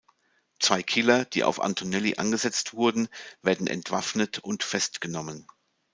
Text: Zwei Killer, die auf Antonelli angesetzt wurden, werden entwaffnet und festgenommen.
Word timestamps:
Zwei 0.57 0.81
Killer, 0.81 1.25
die 1.25 1.43
auf 1.43 1.59
Antonelli 1.61 2.17
angesetzt 2.17 2.73
wurden, 2.73 3.07
werden 3.43 3.67
entwaffnet 3.67 4.39
und 4.39 4.63
festgenommen. 4.63 5.45